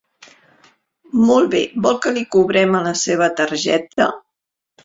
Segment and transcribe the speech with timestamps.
[1.27, 4.13] Molt bé, vol que li cobrem a la seva targeta?